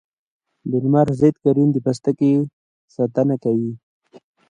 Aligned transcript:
د 0.69 0.71
لمر 0.83 1.07
ضد 1.19 1.35
کریم 1.43 1.69
د 1.73 1.77
پوستکي 1.85 2.31
ساتنه 2.95 3.35
کوي 3.43 3.71